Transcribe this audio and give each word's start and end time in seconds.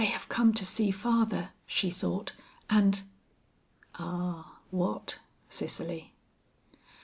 "They 0.01 0.07
have 0.07 0.29
come 0.29 0.51
to 0.55 0.65
see 0.65 0.89
father," 0.89 1.51
she 1.67 1.91
thought 1.91 2.31
"and" 2.71 3.03
Ah 3.99 4.57
what, 4.71 5.19
Cicely? 5.47 6.15